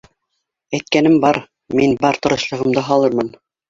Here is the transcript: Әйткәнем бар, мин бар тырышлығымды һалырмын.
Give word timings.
Әйткәнем 0.77 1.19
бар, 1.27 1.41
мин 1.83 1.97
бар 2.07 2.23
тырышлығымды 2.27 2.89
һалырмын. 2.93 3.37